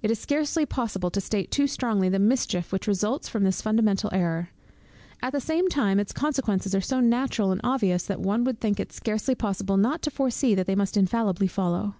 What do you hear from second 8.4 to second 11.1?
would think it scarcely possible not to foresee that they must